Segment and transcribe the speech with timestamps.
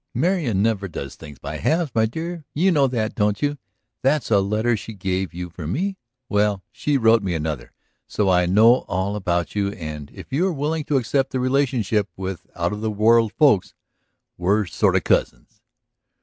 [0.15, 3.59] "Marian never does things by halves, my dear; you know that, don't you?
[4.01, 5.95] That's a letter she gave you for me?
[6.27, 7.71] Well, she wrote me another,
[8.07, 9.69] so I know all about you.
[9.73, 13.75] And, if you are willing to accept the relationship with out of the world folks,
[14.39, 15.61] we're sort of cousins!"